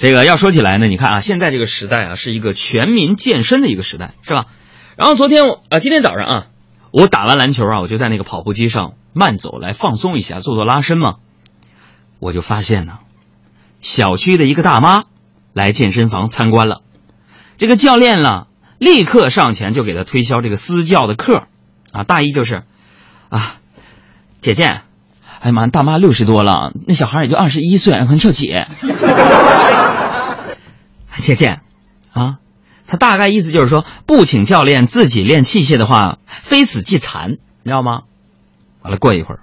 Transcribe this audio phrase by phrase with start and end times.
[0.00, 4.46] 这个要说起来呢，你看啊，现在这个时代啊，是一个全民健身的一个时代，是吧？
[4.96, 6.46] 然后昨天我啊，今天早上啊，
[6.90, 11.16] 我打完篮球啊，我就在那个跑步机上慢走来放松一下，做做拉伸嘛。
[12.18, 13.00] 我就发现呢，
[13.82, 15.04] 小区的一个大妈
[15.52, 16.80] 来健身房参观了，
[17.58, 18.46] 这个教练呢，
[18.78, 21.44] 立刻上前就给她推销这个私教的课，
[21.92, 22.62] 啊，大意就是，
[23.28, 23.58] 啊，
[24.40, 24.80] 姐姐，
[25.40, 28.66] 哎呀妈，大妈六十多了，那小孩也就二十一岁，管叫姐。
[31.16, 31.60] 姐姐，
[32.12, 32.36] 啊，
[32.86, 38.02] 他大概意思就是说，不请教练自己练器械的话，非死即残，你知道吗？
[38.82, 39.40] 完了，过一会儿，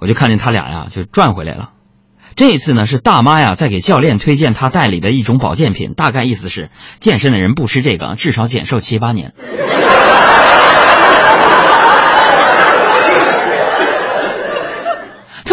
[0.00, 1.70] 我就看见他俩呀，就转回来了。
[2.34, 9.32] 这一次呢，是大妈呀在给教练推荐他代理的一种保健品，大概意思是健身的人不吃这个，至少减瘦七八年。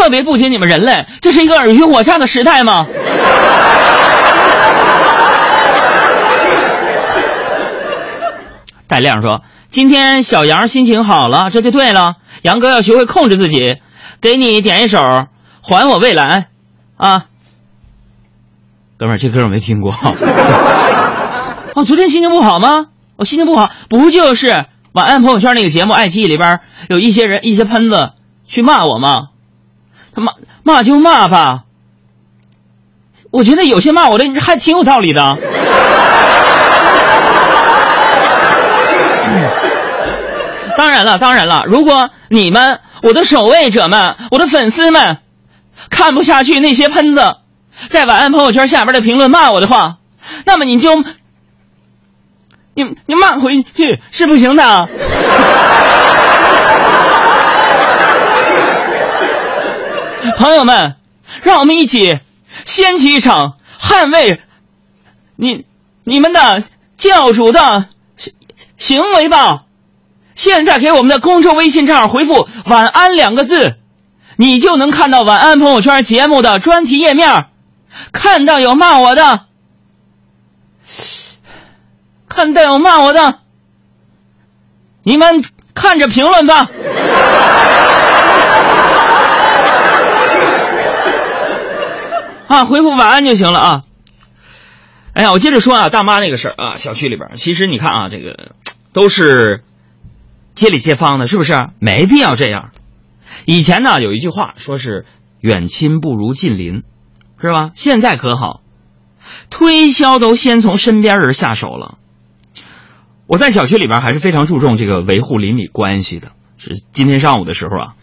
[0.00, 2.86] 特别不解你们人类，这是一个尔虞我诈的时代吗？
[8.88, 12.14] 戴亮说：“今天小杨心情好了，这就对了。
[12.40, 13.76] 杨哥要学会控制自己，
[14.22, 14.98] 给你点一首
[15.60, 16.46] 《还我未来》
[17.06, 17.26] 啊。”
[18.98, 19.92] 哥们儿，这歌我没听过。
[21.76, 22.86] 哦，昨天心情不好吗？
[23.16, 28.12] 我心情不好，不就是晚安朋友圈那个节目《爱奇艺》里边有一些人、一些喷子
[28.46, 29.24] 去骂我吗？
[30.14, 31.64] 他骂骂就骂吧，
[33.30, 35.38] 我觉得有些骂我的还挺有道理的。
[40.76, 45.18] 当然了，当然了，如果你们我的守卫者们、我的粉丝们
[45.90, 47.36] 看不下去那些喷子
[47.88, 49.98] 在晚安朋友圈下边的评论骂我的话，
[50.46, 51.04] 那么你就
[52.74, 54.88] 你你骂回去是不行的。
[60.40, 60.96] 朋友们，
[61.42, 62.18] 让我们一起
[62.64, 64.40] 掀起一场捍卫
[65.36, 65.66] 你
[66.02, 66.64] 你们的
[66.96, 68.32] 教主的行
[68.78, 69.64] 行为吧！
[70.34, 73.76] 现在给我们的公众微信账号回复“晚安”两个字，
[74.36, 77.48] 你就能看到晚安朋友圈节目的专题页面。
[78.10, 79.44] 看到有骂我的，
[82.30, 83.40] 看到有骂我的，
[85.02, 86.70] 你们看着评论吧。
[92.50, 93.84] 啊，回复晚安就行了啊！
[95.12, 98.56] 哎呀，我接着说啊，大妈那个事儿啊，小区里边，其实你看啊，这个
[98.92, 99.62] 都是
[100.56, 101.68] 街里街坊的，是不是？
[101.78, 102.72] 没必要这样。
[103.44, 105.06] 以前呢，有一句话说是
[105.38, 106.82] “远亲不如近邻”，
[107.40, 107.70] 是吧？
[107.72, 108.62] 现在可好，
[109.48, 111.98] 推销都先从身边人下手了。
[113.28, 116.32] 我在小区里边还是非常注重这个维护邻里关系的。
[116.58, 117.94] 是今天上午的时候啊，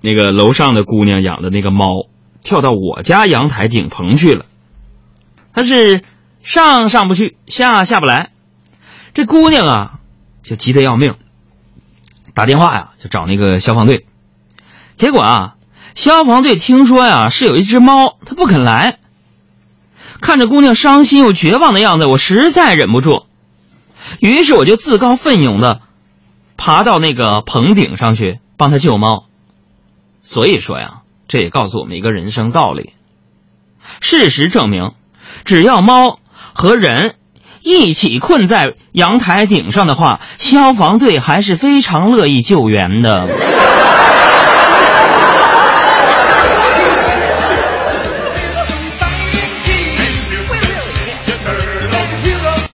[0.00, 2.08] 那个楼上的姑娘养的那个猫。
[2.42, 4.46] 跳到我家阳台顶棚去了，
[5.52, 6.02] 他是
[6.42, 8.30] 上上不去，下下不来。
[9.12, 9.98] 这姑娘啊，
[10.42, 11.16] 就急得要命，
[12.32, 14.06] 打电话呀，就找那个消防队。
[14.96, 15.56] 结果啊，
[15.94, 18.98] 消防队听说呀是有一只猫，它不肯来。
[20.20, 23.26] 看着姑娘伤心又绝望的样子，我实在忍不住，
[24.18, 25.82] 于是我就自告奋勇的
[26.56, 29.26] 爬到那个棚顶上去帮她救猫。
[30.22, 30.99] 所以说呀。
[31.30, 32.94] 这也告诉我们一个人生道理：
[34.00, 34.94] 事实证明，
[35.44, 36.18] 只要猫
[36.52, 37.14] 和人
[37.62, 43.28] 一起困在阳台顶上的话，消防队还是非常乐意救援的。